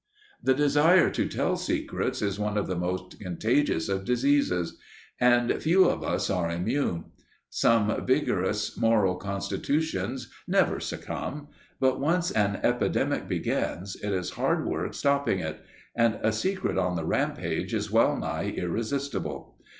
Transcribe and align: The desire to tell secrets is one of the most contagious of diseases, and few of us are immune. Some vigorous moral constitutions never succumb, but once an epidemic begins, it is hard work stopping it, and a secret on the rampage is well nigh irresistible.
The 0.41 0.55
desire 0.55 1.11
to 1.11 1.27
tell 1.27 1.55
secrets 1.55 2.23
is 2.23 2.39
one 2.39 2.57
of 2.57 2.65
the 2.65 2.75
most 2.75 3.19
contagious 3.19 3.87
of 3.87 4.03
diseases, 4.03 4.79
and 5.19 5.61
few 5.61 5.87
of 5.87 6.01
us 6.03 6.27
are 6.27 6.49
immune. 6.49 7.03
Some 7.51 8.03
vigorous 8.07 8.75
moral 8.75 9.13
constitutions 9.17 10.31
never 10.47 10.79
succumb, 10.79 11.49
but 11.79 11.99
once 11.99 12.31
an 12.31 12.61
epidemic 12.63 13.27
begins, 13.27 13.95
it 13.95 14.11
is 14.11 14.31
hard 14.31 14.65
work 14.65 14.95
stopping 14.95 15.37
it, 15.37 15.63
and 15.95 16.17
a 16.23 16.31
secret 16.31 16.79
on 16.79 16.95
the 16.95 17.05
rampage 17.05 17.71
is 17.71 17.91
well 17.91 18.17
nigh 18.17 18.51
irresistible. 18.57 19.59